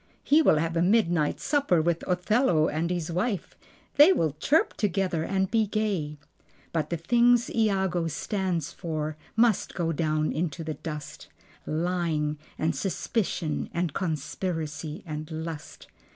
[0.23, 3.55] He will have a midnight supper with Othello and his wife.
[3.97, 6.17] They will chirp together and be gay.
[6.73, 11.27] But the things Iago stands for must go down into the dust:
[11.67, 15.85] Lying and suspicion and conspiracy and lust.